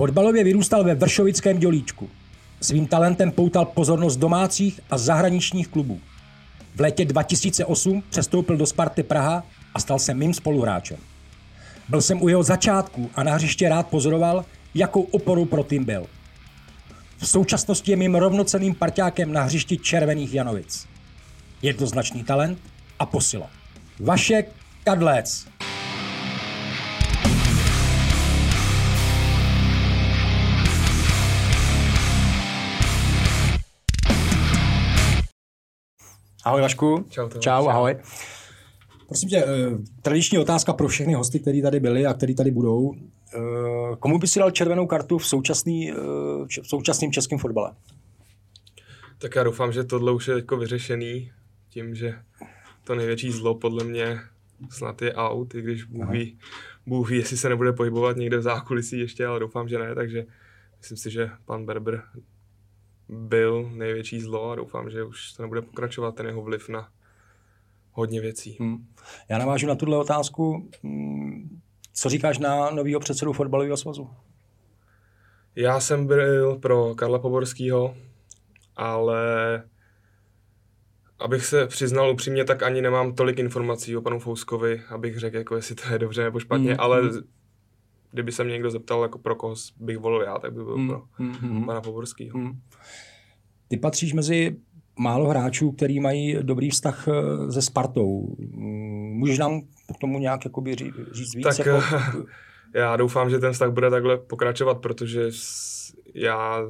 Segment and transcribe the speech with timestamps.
[0.00, 2.10] Fotbalově vyrůstal ve Vršovickém dělíčku.
[2.60, 6.00] Svým talentem poutal pozornost domácích a zahraničních klubů.
[6.74, 9.44] V létě 2008 přestoupil do Sparty Praha
[9.74, 10.96] a stal se mým spoluhráčem.
[11.88, 14.44] Byl jsem u jeho začátku a na hřiště rád pozoroval,
[14.74, 16.06] jakou oporou pro tým byl.
[17.18, 20.86] V současnosti je mým rovnoceným parťákem na hřišti Červených Janovic.
[21.62, 22.58] Jednoznačný talent
[22.98, 23.50] a posila.
[23.98, 24.52] Vašek
[24.84, 25.46] Kadlec.
[36.44, 37.04] Ahoj Vašku.
[37.10, 37.44] Čau, Tomáš.
[37.44, 37.96] Čau, ahoj.
[39.06, 39.46] Prosím tě, eh,
[40.02, 42.94] tradiční otázka pro všechny hosty, kteří tady byli a kteří tady budou.
[43.34, 45.94] Eh, Komu by si dal červenou kartu v, současný, eh,
[46.62, 47.72] v současném českém fotbale?
[49.18, 51.32] Tak já doufám, že tohle už je jako vyřešený
[51.68, 52.14] tím, že
[52.84, 54.20] to největší zlo podle mě
[54.70, 56.38] snad je out, i když Bůh ví,
[56.86, 60.26] Bůh ví, jestli se nebude pohybovat někde v zákulisí ještě, ale doufám, že ne, takže
[60.78, 62.02] myslím si, že pan Berber
[63.10, 66.88] byl největší zlo a doufám, že už to nebude pokračovat ten jeho vliv na
[67.92, 68.56] hodně věcí.
[68.60, 68.86] Hmm.
[69.28, 70.70] Já navážu na tuhle otázku.
[70.82, 71.60] Hmm,
[71.92, 74.10] Co říkáš na novýho předsedu fotbalového svazu?
[75.56, 77.94] Já jsem byl pro Karla Poborského,
[78.76, 79.22] ale
[81.18, 85.56] abych se přiznal upřímně, tak ani nemám tolik informací o panu Fouskovi, abych řekl, jako
[85.56, 87.10] jestli to je dobře nebo špatně, Mm, ale mm.
[88.12, 90.88] Kdyby se mě někdo zeptal, jako pro koho bych volil já, tak by byl Mm,
[90.88, 92.38] pro mm, mm, pana Poborského.
[92.38, 92.60] Hmm.
[93.68, 94.56] Ty patříš mezi
[94.98, 98.36] málo hráčů, který mají dobrý vztah eh, se Spartou.
[98.54, 101.44] Hmm, Můžeš nám k tomu nějak jakoby ří- říct víc?
[101.56, 101.82] Tak jako,
[102.74, 105.30] já doufám, že ten vztah bude takhle pokračovat, protože
[106.14, 106.62] já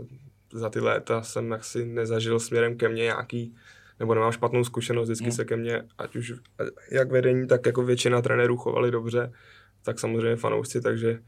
[0.52, 3.54] za ty léta jsem asi nezažil směrem ke mně nějaký,
[4.00, 5.32] nebo nemám špatnou zkušenost, vždycky Hmm.
[5.32, 6.32] se ke mně, ať už
[6.92, 9.32] jak vedení, tak jako většina trenérů chovali dobře,
[9.82, 11.20] tak samozřejmě fanoušci, takže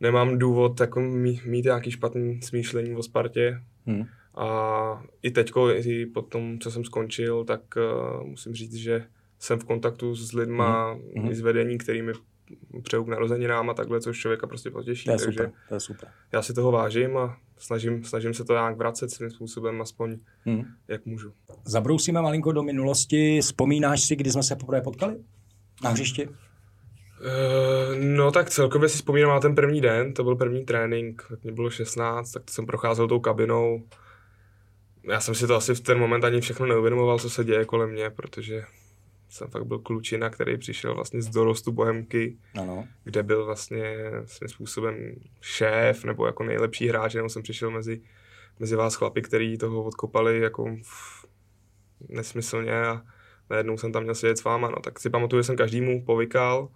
[0.00, 3.60] nemám důvod jako mít, mít nějaký špatný smýšlení o Spartě.
[3.86, 4.04] hmm.
[4.36, 9.04] A i teďko, i po tom, co jsem skončil, tak uh, musím říct, že
[9.38, 11.30] jsem v kontaktu s lidma, Mhm.
[11.30, 12.12] i s vedení, který mi
[12.82, 15.04] přeju k narozeninám a takhle, což člověka prostě potěší.
[15.04, 16.08] To je Takže super, to je super.
[16.32, 20.62] já si toho vážím a snažím, snažím se to nějak vracet svým způsobem, aspoň Hmm.
[20.88, 21.32] jak můžu.
[21.64, 23.40] Zabrousíme malinko do minulosti.
[23.42, 25.16] Vzpomínáš si, kdy jsme se poprvé potkali?
[25.84, 26.28] Na hřišti?
[27.24, 31.42] Uh, no tak celkově si vzpomínám na ten první den, to byl první trénink, tak
[31.42, 33.82] mě bylo 16, tak jsem procházel tou kabinou.
[35.02, 37.90] Já jsem si to asi v ten moment ani všechno neuvědomoval, co se děje kolem
[37.90, 38.64] mě, protože
[39.28, 42.88] jsem fakt byl klučina, který přišel vlastně z dorostu Bohemky, Ano.
[43.04, 44.96] kde byl vlastně svým způsobem
[45.40, 48.00] šéf nebo jako nejlepší hráč, jenom jsem přišel mezi,
[48.58, 51.24] mezi vás chlapi, který toho odkopali jako f-
[52.08, 53.02] nesmyslně a
[53.50, 56.68] najednou jsem tam měl sedět s váma, no tak si pamatuju, že jsem každému povykal,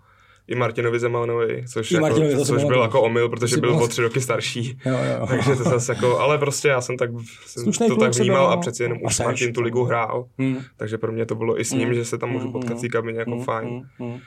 [0.48, 3.75] i Martinovi Zemalnovi, což, I jako, Martinovi, to což byl jako omyl, To protože byl
[3.75, 4.78] o tři roky starší.
[4.86, 5.26] Jo, jo.
[5.28, 7.10] Takže to zase jako, ale prostě já jsem tak
[7.47, 8.60] jsem Slušnej to tak vnímal byl, a no.
[8.60, 10.58] přeci jenom už Martin tu ligu hrál, Hmm.
[10.76, 11.94] takže pro mě to bylo i s ním, Mm.
[11.94, 13.69] že se tam můžu Mm, potkat mm, té kabině jako Hmm, fajn.
[13.69, 14.19] hmm, hmm.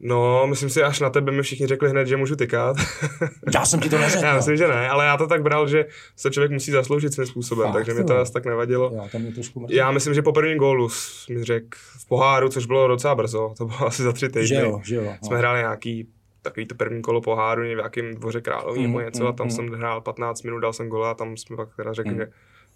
[0.00, 2.76] No, myslím si, až na tebe mi všichni řekli hned, že můžu tykat.
[3.54, 4.24] Já jsem ti to neřekl.
[4.24, 7.26] Já myslím, že ne, ale já to tak bral, že se člověk musí zasloužit svým
[7.26, 8.90] způsobem, Fakt, takže mi to asi tak nevadilo.
[8.94, 9.74] Jo, to mě trošku mrzí.
[9.74, 10.88] Já myslím, že po prvním gólu
[11.30, 11.68] mi řekl
[11.98, 14.46] v poháru, což bylo docela brzo, to bylo asi za tři týdny.
[14.46, 15.12] Že jo, že jo.
[15.22, 16.08] Jsme hráli nějaký
[16.42, 19.50] takový to první kolo poháru v nějakém dvoře královní Mm, nebo něco a tam mm,
[19.50, 22.18] jsem hrál 15 minut, dal jsem gola a tam jsme pak teda řekli, Mm.
[22.18, 22.26] že,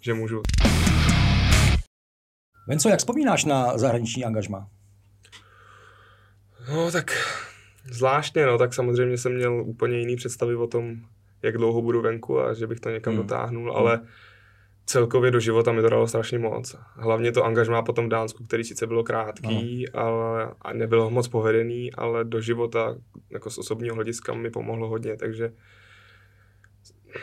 [0.01, 0.41] že můžu.
[2.67, 4.67] Venco, jak vzpomínáš na zahraniční angažma?
[6.71, 7.11] No tak
[7.91, 10.95] zvláštně, no, tak samozřejmě jsem měl úplně jiný představy o tom,
[11.41, 13.23] jak dlouho budu venku a že bych to někam Hmm.
[13.23, 14.01] dotáhnul, ale
[14.85, 16.75] celkově do života mi to dalo strašně moc.
[16.95, 21.93] Hlavně to angažmá potom v Dánsku, který sice bylo krátký ale, a nebylo moc povedený,
[21.93, 22.95] ale do života
[23.29, 25.51] jako z osobního hlediska mi pomohlo hodně, takže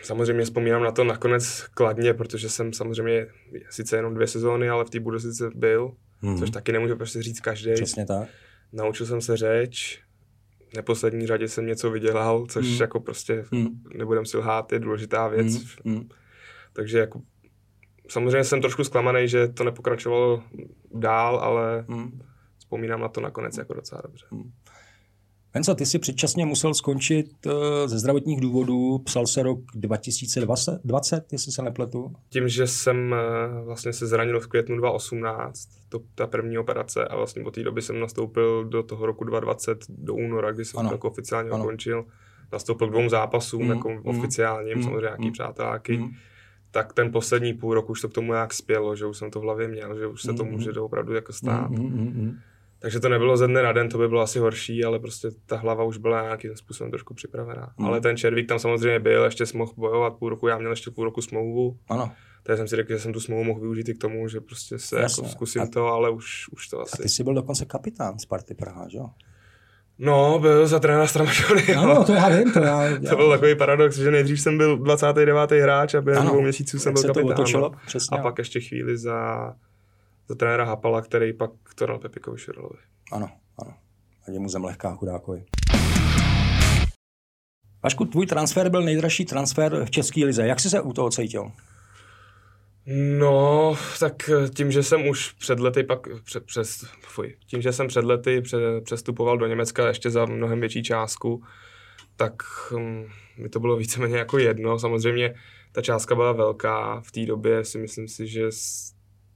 [0.02, 3.26] samozřejmě vzpomínám na to nakonec kladně, protože jsem samozřejmě
[3.70, 5.92] sice jenom dvě sezóny, ale v té Bundeslize byl,
[6.22, 6.38] Hmm.
[6.38, 7.72] což taky nemůže prostě říct každý.
[7.74, 8.28] Přesně tak.
[8.72, 10.02] Naučil jsem se řeč,
[10.72, 12.76] v neposlední řadě jsem něco vydělal, což Hmm.
[12.80, 13.82] jako prostě, Hmm.
[13.94, 15.46] nebudem si lhát, je důležitá věc.
[15.84, 16.08] Hmm.
[16.72, 17.20] Takže jako
[18.08, 20.42] samozřejmě jsem trošku zklamaný, že to nepokračovalo
[20.94, 22.20] dál, ale Hmm.
[22.58, 24.26] vzpomínám na to nakonec jako docela dobře.
[25.56, 31.32] Venco, ty jsi předčasně musel skončit eh, ze zdravotních důvodů, psal se rok 2020, 20,
[31.32, 32.12] jestli se nepletu.
[32.28, 37.16] Tím, že jsem eh, vlastně se zranil v květnu 2018, to ta první operace a
[37.16, 40.88] vlastně od té doby jsem nastoupil do toho roku 2020 do února, kdy jsem Ano.
[40.88, 41.64] to jako oficiálně Ano.
[41.64, 42.04] ukončil.
[42.52, 45.96] Nastoupil k dvou zápasům, Mm, jako mm, oficiálním, mm, samozřejmě nějaký mm, přáteláky.
[45.96, 46.10] Hmm.
[46.70, 49.40] tak ten poslední půl rok už to k tomu nějak spělo, že už jsem to
[49.40, 50.74] v hlavě měl, že už se to Mm, může mm.
[50.74, 51.68] to opravdu jako stát.
[51.70, 51.88] Hmm.
[51.88, 52.12] Hmm.
[52.12, 52.38] Hmm.
[52.78, 55.56] Takže to nebylo ze dne na den, to by bylo asi horší, ale prostě ta
[55.56, 57.72] hlava už byla nějakým způsobem trošku připravená.
[57.78, 57.88] Hmm.
[57.88, 61.04] Ale ten Červík tam samozřejmě byl, ještě mohl bojovat půl roku, já měl ještě půl
[61.04, 61.78] roku smlouvu.
[61.88, 62.12] Ano.
[62.42, 64.78] Takže jsem si řekl, že jsem tu smlouvu mohl využít i k tomu, že prostě
[64.78, 66.96] se jako zkusím a, to, ale už, už to asi.
[66.98, 69.06] A ty jsi byl dokonce kapitán Sparty Praha, že jo?
[69.98, 71.62] No, byl za trenéra Stramašony.
[71.74, 72.98] No, to já vím, to já, já.
[73.10, 75.50] To byl takový paradox, že nejdřív jsem byl 29.
[75.50, 77.30] hráč a během dvou měsíců jsem byl kapitán.
[77.30, 79.52] Otočilo, přesně, a pak ještě chvíli za,
[80.28, 82.78] za trenéra Hapala, který pak to dal Pepikovi Širlovi.
[83.12, 83.30] Ano,
[83.62, 83.74] ano.
[84.28, 85.44] A je mu zem lehká chudákovi.
[87.82, 90.46] Vašku, tvůj transfer byl nejdražší transfer v České lize.
[90.46, 91.52] Jak jsi se u toho cítil?
[93.18, 97.88] No, tak tím, že jsem už před lety pak před, přes, fuj, tím, že jsem
[97.88, 101.42] před lety pře, přestupoval do Německa ještě za mnohem větší částku,
[102.16, 102.32] tak
[102.72, 103.06] um,
[103.38, 104.78] mi to bylo víceméně jako jedno.
[104.78, 105.34] Samozřejmě
[105.72, 107.00] ta částka byla velká.
[107.00, 108.52] V té době si myslím si, že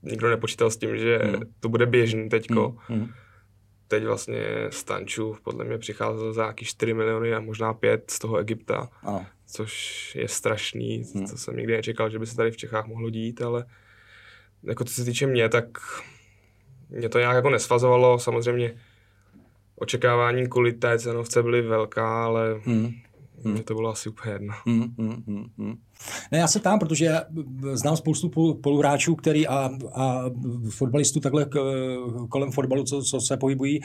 [0.02, 1.42] nikdo nepočítal s tím, že hmm.
[1.60, 2.76] to bude běžný teďko.
[2.88, 2.98] Hmm.
[2.98, 3.08] Hmm
[3.90, 8.36] teď vlastně Stanču podle mě přicházel za nějaký 4 miliony a možná 5 z toho
[8.36, 9.26] Egypta, ano.
[9.46, 11.26] což je strašný, hmm.
[11.26, 13.64] to jsem nikdy nečekal, že by se tady v Čechách mohlo dít, ale
[14.62, 15.64] jako co se týče mě, tak
[16.88, 18.74] mě to nějak jako nesvazovalo, samozřejmě
[19.76, 22.92] očekávání kvůli té cenovce byly velká, ale hmm.
[23.44, 23.54] Hmm.
[23.54, 24.54] Mně to bylo asi úplně jedno.
[24.66, 25.74] Hmm, hmm, hmm, hmm.
[26.32, 27.20] Ne, já se tam, protože
[27.72, 28.30] znám spoustu
[28.62, 30.24] poluhráčů, který a, a
[30.70, 31.58] fotbalistů takhle k,
[32.28, 33.80] kolem fotbalu, co, co se pohybují,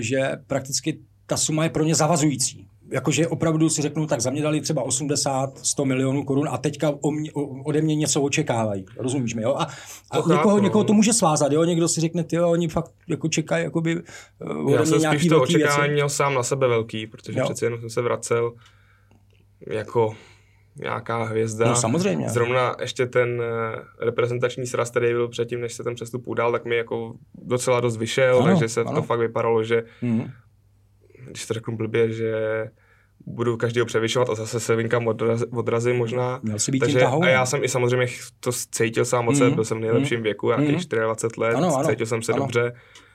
[0.00, 0.98] že prakticky
[1.28, 2.66] ta suma je pro ně zavazující.
[2.90, 6.92] Jakože opravdu si řeknu, tak za mě dali třeba 80, 100 milionů korun a teďka
[7.00, 8.84] o mě, o, ode mě něco očekávají.
[8.96, 9.54] Rozumíš mi, jo?
[9.54, 9.66] A,
[10.10, 11.64] a to někoho, chápu, někoho to může svázat, jo?
[11.64, 14.02] Někdo si řekne, ty oni fakt jako čekají jakoby
[14.64, 17.44] ode Já jsem spíš to očekávání měl sám na sebe velký, protože jo.
[17.44, 18.52] přeci jenom jsem se vracel
[19.66, 20.16] jako
[20.80, 21.68] nějaká hvězda.
[21.68, 22.28] No samozřejmě.
[22.28, 26.64] Zrovna ještě ten eh, reprezentační sraz, který byl předtím, než se ten přestup udal, tak
[26.64, 28.94] mi jako docela dost vyšel, ano, takže se ano.
[28.94, 30.30] to fakt vypadalo, že mm.
[31.26, 32.34] když to řeknu blbě, že
[33.26, 36.40] budu každého převyšovat a zase se vynkám odraz, odrazím možná.
[36.42, 38.06] Měl si být Takže, tahou, a já jsem i samozřejmě
[38.40, 39.54] to cítil sám moc, mm.
[39.54, 40.22] byl jsem v nejlepším mm.
[40.22, 41.00] věku, jakých mm.
[41.02, 42.42] 24 let, ano, ano, cítil jsem se ano.
[42.42, 42.72] dobře,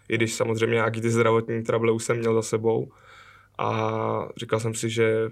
[0.10, 2.92] i když samozřejmě nějaký ty zdravotní trable už jsem měl za sebou.
[3.58, 5.30] A říkal jsem si, že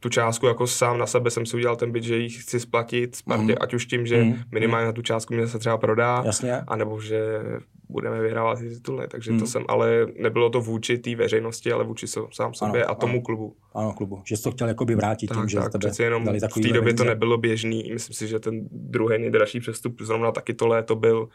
[0.00, 3.16] tu částku jako sám na sebe jsem si udělal ten byt, že ji chci splatit
[3.16, 3.56] Spartě, mm.
[3.60, 4.36] ať už tím, že mm.
[4.52, 6.60] minimálně na tu částku mě se třeba prodá, Jasně.
[6.68, 7.40] anebo že
[7.88, 9.08] budeme vyhrávat ty tituly.
[9.08, 9.40] Takže mm.
[9.40, 13.12] to jsem, ale nebylo to vůči té veřejnosti, ale vůči sám sobě ano, a tomu
[13.12, 13.22] ano.
[13.22, 13.56] klubu.
[13.74, 14.22] Ano, klubu.
[14.24, 16.72] Že jsi to chtěl jakoby vrátit tak, tím, že tak, přeci jenom dali v té
[16.72, 17.90] době to nebylo běžný.
[17.92, 21.28] Myslím si, že ten druhý nejdražší přestup zrovna taky to léto byl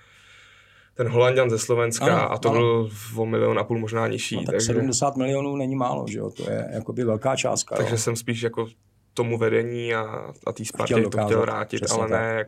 [0.98, 2.60] ten Holandian ze Slovenska ano, a to ano.
[2.60, 4.36] byl o milion a půl možná nižší.
[4.36, 4.66] No, tak takže...
[4.66, 7.76] 70 milionů není málo, že jo, to je jakoby velká částka.
[7.76, 7.98] Takže jo.
[7.98, 8.68] jsem spíš jako
[9.14, 10.02] tomu vedení a,
[10.48, 12.12] a té Spartě to chtěl vrátit, ale tak.
[12.12, 12.46] ne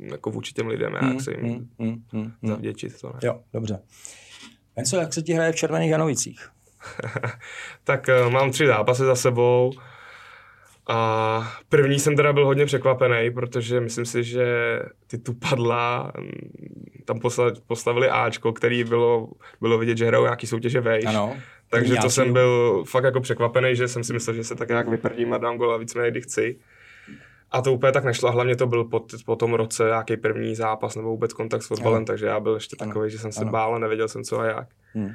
[0.00, 3.00] jako vůči těm lidem, mm, jak se jim mm, mm, mm, zavděčit.
[3.00, 3.18] To ne.
[3.22, 3.82] Jo, dobře.
[4.76, 6.48] Enzo, jak se ti hraje v Červených Janovicích?
[7.84, 9.72] tak uh, mám tři zápasy za sebou.
[10.88, 16.12] A první jsem teda byl hodně překvapený, protože myslím si, že ty tu padla,
[17.04, 17.20] tam
[17.66, 19.28] postavili Ačko, který bylo,
[19.60, 21.04] bylo vidět, že hrajou nějaký soutěže vejš.
[21.04, 21.36] Ano.
[21.70, 24.88] Takže to jsem byl fakt jako překvapený, že jsem si myslel, že se tak nějak
[24.88, 26.58] vyprdím a dám gol a víceméně kdy chci.
[27.50, 30.96] A to úplně tak nešlo, hlavně to byl po, po tom roce nějaký první zápas
[30.96, 32.06] nebo vůbec kontakt s fotbalem, ano.
[32.06, 33.50] takže já byl ještě takový, že jsem se ano.
[33.50, 34.68] bál a nevěděl jsem co a jak.
[34.94, 35.10] Hmm.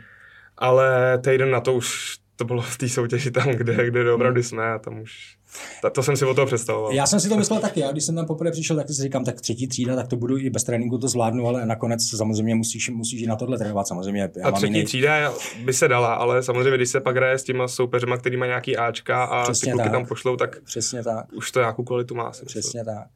[0.57, 4.71] Ale týden na to už to bylo v té soutěži tam, kde, kde opravdu jsme
[4.71, 5.37] a tam už
[5.81, 6.93] to, to jsem si o toho představoval.
[6.93, 7.79] Já jsem si to myslel taky.
[7.79, 10.37] Já když jsem tam poprvé přišel, tak si říkám, tak třetí třída, tak to budu
[10.37, 13.87] i bez tréninku to zvládnu, ale nakonec samozřejmě musíš, musíš i na tohle trénovat.
[13.87, 14.29] Samozřejmě.
[14.37, 14.85] Já a třetí jiný...
[14.85, 15.33] třída
[15.65, 18.77] by se dala, ale samozřejmě, když se pak hraje s těma soupeřima, který má nějaký
[18.77, 19.91] Ačka a Přesně ty kluky tak.
[19.91, 22.31] tam pošlou, tak, Přesně tak už to nějakou kvalitu má.
[22.45, 23.07] Přesně tak.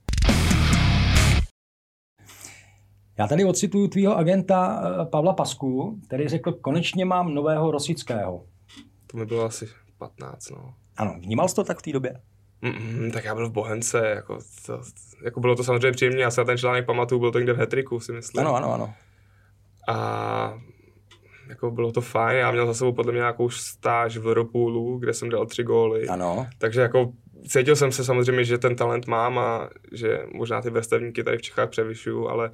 [3.19, 8.43] Já tady ocituju tvýho agenta eh, Pavla Pasku, který řekl, konečně mám nového Rosického.
[9.07, 10.73] To mi bylo asi 15, no.
[10.97, 12.21] Ano, vnímal jsi to tak v té době?
[12.61, 14.81] Mm, tak já byl v Bohence, jako, to,
[15.23, 17.57] jako bylo to samozřejmě příjemné, já se na ten článek pamatuju, byl to někde v
[17.57, 18.47] Hetriku, si myslím.
[18.47, 18.93] Ano, ano, ano.
[19.87, 20.59] A
[21.49, 25.13] jako bylo to fajn, já měl za sebou podle mě nějakou stáž v Liverpoolu, kde
[25.13, 26.07] jsem dal tři góly.
[26.07, 26.47] Ano.
[26.57, 27.11] Takže jako
[27.47, 31.41] cítil jsem se samozřejmě, že ten talent mám a že možná ty vrstevníky tady v
[31.41, 32.51] Čechách převyšuju, ale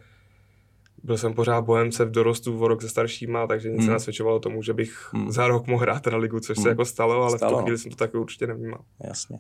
[1.04, 3.86] byl jsem pořád bohemce v dorostu v rok se staršíma, takže nic hmm.
[3.86, 5.32] se nasvědčovalo tomu, že bych hmm.
[5.32, 6.64] za rok mohl hrát na ligu, což hmm.
[6.64, 7.54] se jako stalo, ale stalo.
[7.54, 8.80] v tu chvíli jsem to taky určitě nevnímal.
[9.04, 9.40] Jasně.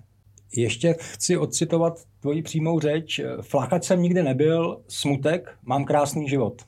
[0.55, 3.21] Ještě chci odcitovat tvoji přímou řeč.
[3.41, 6.61] Flakač jsem nikdy nebyl, smutek, mám krásný život.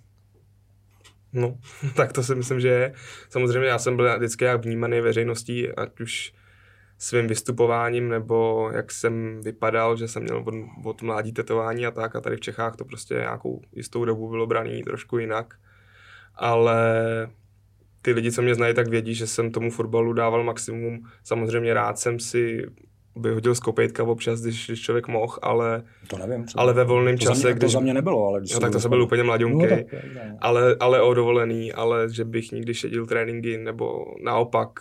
[1.33, 1.57] No,
[1.95, 2.93] tak to si myslím, že je.
[3.29, 6.33] Samozřejmě já jsem byl vždycky jak vnímaný veřejností, ať už
[6.97, 12.15] svým vystupováním, nebo jak jsem vypadal, že jsem měl od, od mládí tetování a tak.
[12.15, 15.53] A tady v Čechách to prostě nějakou jistou dobu bylo braný trošku jinak.
[16.35, 16.93] Ale
[18.01, 21.03] ty lidi, co mě znají, tak vědí, že jsem tomu fotbalu dával maximum.
[21.23, 22.65] Samozřejmě rád jsem si
[23.15, 26.45] vyhodil z kopejtka občas, když, když člověk mohl, ale, To nevím.
[26.45, 26.61] Třeba.
[26.61, 27.71] ale ve volném za čase, mě, když...
[27.71, 28.39] To za mě nebylo, ale...
[28.39, 29.85] Když No, tak to jsem byl úplně mladňunký, No, tak,
[30.39, 34.79] ale, ale o dovolený, ale že bych nikdy šedil tréninky, nebo naopak,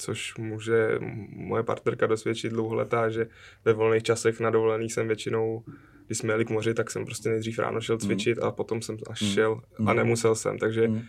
[0.00, 3.26] což může moje partnerka dosvědčit dlouholetá, že
[3.64, 5.64] ve volných časech na dovolený jsem většinou,
[6.06, 8.96] když jsme jeli k moři, tak jsem prostě nejdřív ráno šel cvičit a potom jsem
[9.10, 11.00] až šel a nemusel jsem, takže Mm.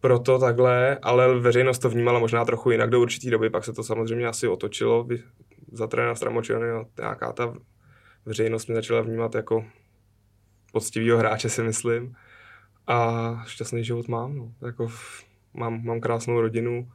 [0.00, 3.82] proto takhle, ale veřejnost to vnímala možná trochu jinak do určitý doby, pak se to
[3.82, 5.08] samozřejmě asi otočilo,
[5.72, 7.54] za trenéra Stramočiony, no, nějaká ta
[8.26, 9.64] veřejnost mě začala vnímat jako
[10.72, 12.14] poctivýho hráče, si myslím.
[12.86, 14.52] A šťastný život mám, no.
[14.66, 14.88] Jako,
[15.54, 16.88] mám, mám krásnou rodinu,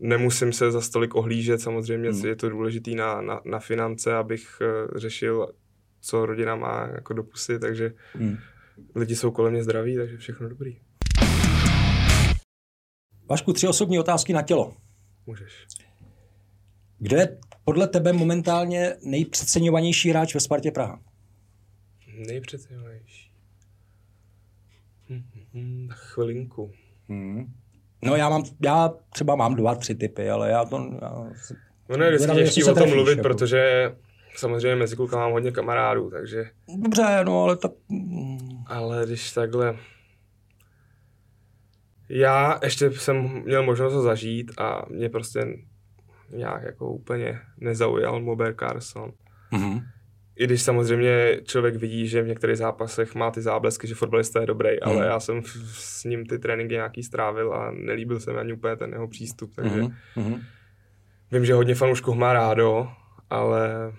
[0.00, 2.26] nemusím se za stolik ohlížet, samozřejmě Hmm.
[2.26, 5.52] je to důležitý na, na, na finance, abych eh, řešil,
[6.00, 8.36] co rodina má jako do pusy, takže Hmm.
[8.94, 10.78] lidi jsou kolem mě zdraví, takže všechno dobrý.
[13.30, 14.76] Vašku, tři osobní otázky na tělo.
[15.26, 15.66] Můžeš.
[16.98, 21.00] Kdo je podle tebe momentálně nejpřeceňovanější hráč ve Spartě Praha?
[22.26, 23.32] Nejpřeceňovanější.
[25.10, 26.72] Hm, hm, hm, tak chvilinku.
[27.08, 27.54] Hmm.
[28.02, 30.90] No já mám, já třeba mám dva, tři typy, ale já to...
[31.02, 31.12] Já,
[31.88, 33.22] Ono je vždycky těžký o tom mluvit, jako.
[33.22, 33.92] protože
[34.36, 36.44] samozřejmě mezi klukama mám hodně kamarádů, takže
[36.82, 37.72] dobře, no ale tak...
[38.66, 39.76] Ale když takhle...
[42.08, 45.46] Já ještě jsem měl možnost to zažít a mě prostě
[46.30, 49.12] nějak jako úplně nezaujal Mober Carson.
[49.50, 49.80] Mhm.
[50.38, 54.46] I když samozřejmě člověk vidí, že v některých zápasech má ty záblesky, že fotbalista je
[54.46, 54.78] dobrý, Mhm.
[54.96, 55.42] ale já jsem
[55.72, 59.54] s ním ty tréninky nějaký strávil a nelíbil se mi ani úplně ten jeho přístup,
[59.54, 59.82] takže.
[60.16, 60.40] Mhm.
[61.32, 62.88] vím, že hodně fanoušků má rádo,
[63.30, 63.92] ale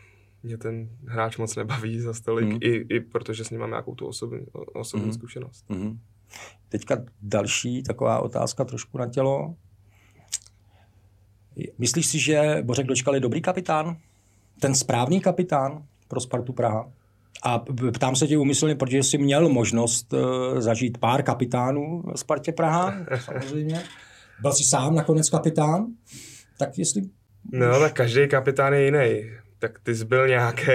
[0.44, 2.58] mě ten hráč moc nebaví za stolik, Mhm.
[2.62, 5.14] i, i protože s ním mám nějakou tu osobní, osobní Mhm.
[5.14, 5.66] zkušenost.
[5.70, 6.00] Mhm.
[6.70, 9.56] Teďka další taková otázka trošku na tělo.
[11.78, 13.98] Myslíš si, že Bořek Dočkal je dobrý kapitán?
[14.60, 16.92] Ten správný kapitán pro Spartu Praha?
[17.44, 17.64] A
[17.94, 22.94] ptám se tě umyslně, protože jsi měl možnost uh, zažít pár kapitánů Spartě Praha,
[23.26, 23.84] samozřejmě.
[24.42, 25.86] Byl jsi sám nakonec kapitán,
[26.58, 27.02] tak jestli...
[27.52, 29.32] No, tak každý kapitán je jiný.
[29.60, 30.72] Tak ty jsi byl nějaký.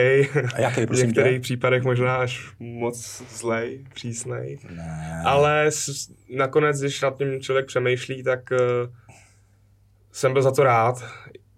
[0.54, 1.40] A jaký, v prosím některých tě?
[1.40, 4.58] případech možná až moc zlej, přísnej.
[4.70, 5.22] Ne.
[5.24, 8.58] Ale s, nakonec, když nad tím člověk přemýšlí, tak uh,
[10.12, 11.04] jsem byl za to rád.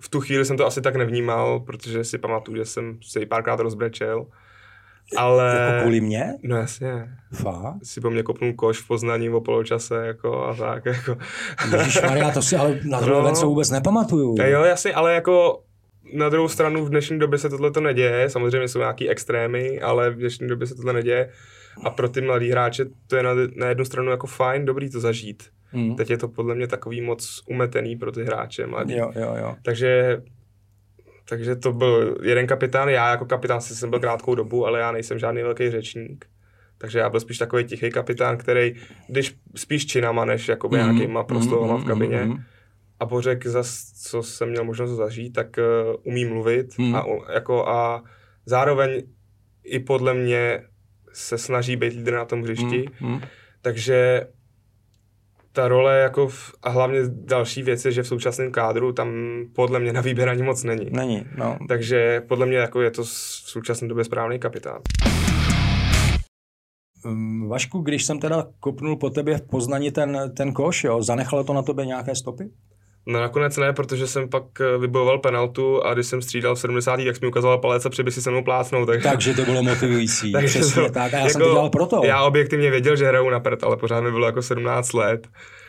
[0.00, 3.26] V tu chvíli jsem to asi tak nevnímal, protože si pamatuju, že jsem se jí
[3.26, 4.26] párkrát rozbrečel.
[5.16, 5.66] Ale...
[5.66, 6.34] Jako kvůli mě?
[6.42, 7.08] No jasně.
[7.34, 7.74] Fakt?
[7.82, 11.16] Si po mně kopnul koš v Poznaní o poločase jako a tak jako.
[11.76, 13.32] Ježišmarja, to si ale na druhé No.
[13.42, 13.48] no.
[13.48, 14.34] vůbec nepamatuju.
[14.38, 15.62] Ja, jo, jasně, ale jako
[16.14, 20.10] na druhou stranu v dnešní době se tohle to neděje, samozřejmě jsou nějaký extrémy, ale
[20.10, 21.30] v dnešní době se tohle neděje
[21.84, 25.00] a pro ty mladý hráče to je na, na jednu stranu jako fajn, dobrý to
[25.00, 25.42] zažít.
[25.76, 25.96] Hmm.
[25.96, 28.96] Teď je to podle mě takový moc umetený pro ty hráče mladý.
[28.96, 29.54] Jo, jo, jo.
[29.62, 30.22] Takže,
[31.28, 35.18] takže to byl jeden kapitán, já jako kapitán jsem byl krátkou dobu, ale já nejsem
[35.18, 36.26] žádný velký řečník.
[36.78, 38.74] Takže já byl spíš takový tichý kapitán, který,
[39.08, 42.24] když spíš činama, než jakoby Mhm, nějakýma proslovama v mhm, kabině.
[42.24, 42.42] mhm.
[43.00, 46.94] A Bořek, zas, co jsem měl možnost zažít, tak uh, umí mluvit Hmm.
[46.96, 47.04] a,
[47.34, 48.02] jako, a
[48.46, 49.02] zároveň
[49.64, 50.62] i podle mě
[51.12, 52.84] se snaží být lídr na tom hřišti.
[52.98, 53.20] Hmm, hmm.
[53.62, 54.26] Takže
[55.56, 59.10] ta role jako v, a hlavně další věc je, že v současném kádru tam
[59.54, 60.90] podle mě na výběr ani moc není.
[60.90, 61.58] Není, no.
[61.68, 64.80] Takže podle mě jako je to v současné době správný kapitán.
[67.04, 71.44] Um, Vašku, když jsem teda kopnul po tebě v Poznani ten, ten koš, jo, zanechalo
[71.44, 72.50] to na tobě nějaké stopy?
[73.08, 77.00] No nakonec ne, protože jsem pak eh, vybojoval penaltu a když jsem střídal v 70.
[77.04, 78.86] tak mi ukazoval palec a přeby si se mnou plácnou.
[78.86, 80.32] Takže, Takže to bylo motivující.
[80.32, 81.14] takže Přesně tak.
[81.14, 82.00] A já jsem to dělal proto.
[82.04, 85.28] Já objektivně věděl, že hraju na prd, ale pořád mi bylo jako 17 let.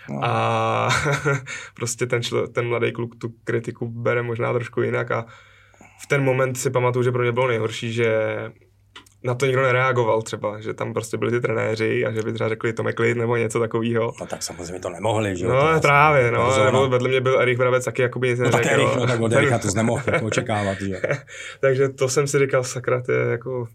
[0.09, 0.19] No.
[0.23, 0.89] A
[1.73, 5.25] prostě ten, člo, ten mladý kluk tu kritiku bere možná trošku jinak a
[6.03, 8.37] v ten moment si pamatuju, že pro mě bylo nejhorší, že
[9.23, 12.49] na to nikdo nereagoval třeba, že tam prostě byli ty trenéři a že by třeba
[12.49, 14.13] řekli Tomek Lid nebo něco takového.
[14.19, 15.51] No tak samozřejmě to nemohli, že jo.
[15.51, 16.65] to No je právě, no, persona.
[16.65, 18.81] nebo vedle mě byl Erich Brabec taky jakoby nic No tak neřekl.
[18.81, 21.01] Erich, no tak od Ericha to nemohl jako očekávat, že.
[21.59, 23.67] Takže to jsem si říkal, sakra, to je jako...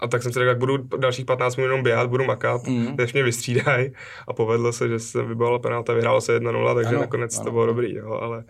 [0.00, 2.94] A tak jsem si říkal, jak budu dalších 15 minut jenom běhat, budu makat, Mm.
[2.98, 3.92] než mě vystřídají.
[4.28, 7.44] A povedlo se, že jsem vybojoval penalta, vyhrálo se 1-0, takže Ano, ano, nakonec ano,
[7.44, 7.72] to bylo ano.
[7.72, 8.44] dobrý, jo, ale...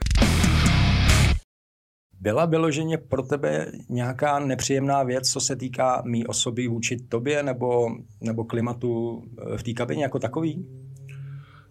[2.20, 7.88] Byla vyloženě pro tebe nějaká nepříjemná věc, co se týká mý osoby vůči tobě nebo,
[8.20, 9.22] nebo klimatu
[9.52, 10.66] eh, v té kabině jako takový?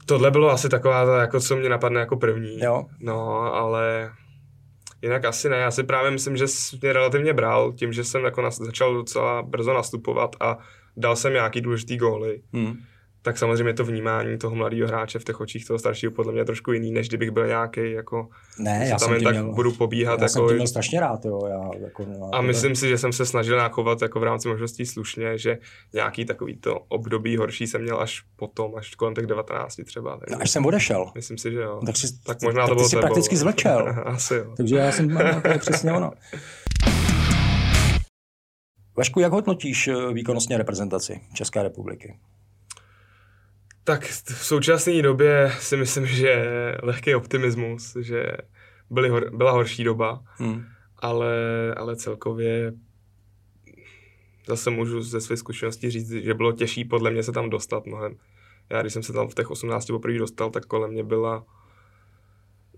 [0.06, 2.60] Tohle bylo asi taková, ta, jako co mě napadne jako první.
[2.60, 2.86] Jo.
[3.00, 4.12] No, ale
[5.01, 5.58] jinak asi ne.
[5.58, 8.94] Já si právě myslím, že jsi mě relativně bral tím, že jsem jako nas, začal
[8.94, 10.58] docela brzo nastupovat a
[10.98, 12.42] dal jsem nějaký důležitý góly.
[12.54, 12.77] Hmm.
[13.27, 16.46] Tak samozřejmě to vnímání toho mladého hráče v těch očích toho staršího podle mě je
[16.46, 18.29] trošku jiný, než kdybych byl nějaký jako
[18.60, 20.19] ne, já tam jsem jen tak měl, budu pobíhat.
[20.19, 21.41] já jako, jsem tě měl strašně rád, jo.
[21.50, 24.86] Já, jako, no, a myslím si, že jsem se snažil nachovat jako v rámci možností
[24.86, 25.57] slušně, že
[25.93, 30.19] nějaký takový to období horší jsem měl až potom, až kolem těch 19 třeba.
[30.31, 31.12] No, až jsem odešel.
[31.15, 31.81] Myslím si, že jo.
[31.86, 33.01] Tak, si, tak možná tak to bylo ty si tebou.
[33.01, 33.96] prakticky zvlčel.
[34.05, 34.53] Asi jo.
[34.57, 36.12] Takže já jsem, no, to je přesně ono.
[38.98, 42.17] Vašku, jak hodnotíš eh, výkonnostně reprezentaci České republiky?
[43.88, 46.46] Tak v současné době si myslím, že
[46.84, 48.27] lehký optimismus, že
[48.89, 50.65] byly hor, byla horší doba, Hmm.
[50.98, 51.36] ale,
[51.77, 52.74] ale celkově
[54.48, 58.17] zase můžu ze své zkušenosti říct, že bylo těžší podle mě se tam dostat mnohem.
[58.70, 61.46] Já když jsem se tam v těch 18 poprvé dostal, tak kolem mě byla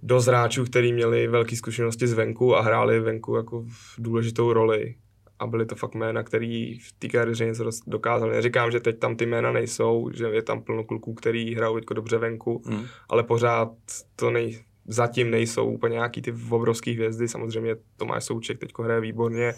[0.04, 3.66] dost hráčů, kteří měli velké zkušenosti zvenku a hráli venku jako
[3.98, 4.96] důležitou roli.
[5.40, 8.32] A byly to fakt jména, který v té kariéře něco dokázali.
[8.36, 11.94] Neříkám, že teď tam ty jména nejsou, že je tam plno kluků, který hrajou teďko
[11.94, 12.86] dobře venku, Hmm.
[13.10, 13.70] ale pořád
[14.16, 17.28] to nej, zatím nejsou úplně nějaký ty obrovský hvězdy.
[17.28, 19.54] Samozřejmě Tomáš Souček teď hraje výborně,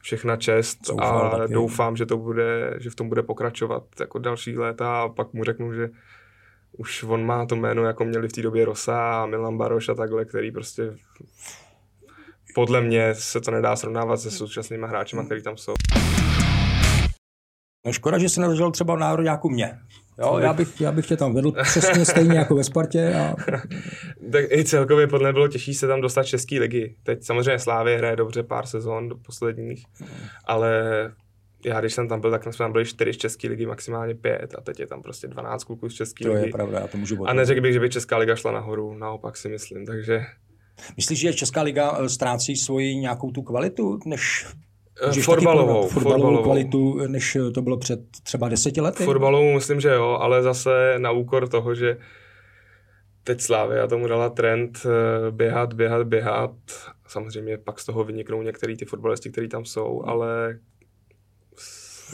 [0.00, 1.52] všechna čest Zoufal a taky.
[1.54, 5.44] doufám, že, to bude, že v tom bude pokračovat jako další léta a pak mu
[5.44, 5.90] řeknu, že
[6.78, 9.94] už on má to jméno, jako měli v té době Rosa a Milan Baroš a
[9.94, 10.96] takhle, který prostě
[12.54, 15.74] podle mě se to nedá srovnávat se současnými hráči, který tam jsou.
[17.86, 19.78] No škoda, že jsi nedožil třeba v národňáku mě.
[20.18, 23.14] Jo, já bych, já bych tě tam vedl přesně stejně jako ve Spartě.
[23.14, 23.34] A...
[24.32, 26.94] Tak i celkově podle mě bylo těžší se tam dostat z České ligy.
[27.02, 29.84] Teď samozřejmě Slávě hraje dobře pár sezon do posledních,
[30.44, 30.82] ale
[31.64, 34.54] já když jsem tam byl, tak jsme tam byli čtyři z České ligy, maximálně pět
[34.58, 36.46] a teď je tam prostě 12 kluků z České To ligy.
[36.46, 37.36] je pravda, já to můžu A potvrdit.
[37.36, 40.20] neřekl bych, že by Česká liga šla nahoru, naopak si myslím, takže
[40.96, 44.46] Myslíš, že Česká liga eh, ztrácí svoji nějakou tu kvalitu, než
[45.02, 46.42] Eh, můžeš taky fotbalovou, porovnat fotbalovou fotbalovou.
[46.44, 49.04] kvalitu, než to bylo před třeba deseti lety?
[49.04, 51.96] Fotbalovou myslím, že jo, ale zase na úkor toho, že
[53.24, 56.50] teď Slávia tomu dala trend eh, běhat, běhat, běhat.
[57.08, 60.58] Samozřejmě pak z toho vyniknou některý ty fotbalisti, kteří tam jsou, ale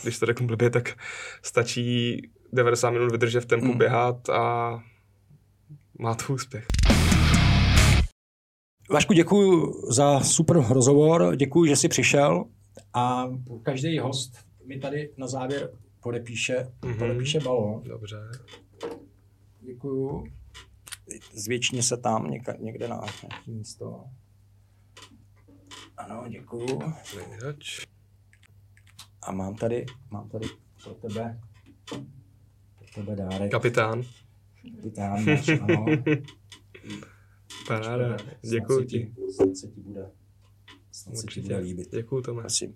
[0.02, 0.94] když to řeknu blbě, tak
[1.42, 2.22] stačí
[2.52, 3.78] 90 minut vydržet v tempu Mm.
[3.78, 4.78] běhat a
[5.98, 6.66] má to úspěch.
[8.92, 12.44] Vašku, děkuji za super rozhovor, děkuji, že jsi přišel
[12.94, 13.24] a
[13.62, 16.98] každý host mi tady na závěr podepíše, Mhm.
[16.98, 17.82] podepíše balón.
[17.82, 18.16] Dobře.
[19.60, 20.24] Děkuju.
[21.32, 24.04] Zvětšně se tam něka, někde na nějaký místo.
[25.96, 26.80] Ano, děkuju.
[27.30, 27.86] Nejzač.
[29.22, 30.46] A mám tady, mám tady
[30.84, 31.40] pro tebe,
[32.78, 33.50] pro tebe dárek.
[33.50, 34.02] Kapitán.
[34.76, 35.86] Kapitán, máš, ano.
[37.66, 38.16] Paráda.
[38.42, 39.12] Děkuji ti.
[39.36, 40.10] Snad se ti bude,
[40.92, 41.88] snad se ti bude líbit.
[41.90, 42.40] Děkuji, Tome.
[42.40, 42.74] Prosím.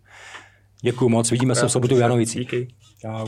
[0.82, 2.40] Děkuju moc, vidíme se v sobotu v Janovicích.
[2.40, 2.68] Díky.
[2.98, 3.26] Čau.